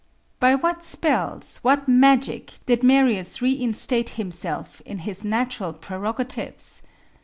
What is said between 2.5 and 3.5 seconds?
did Marius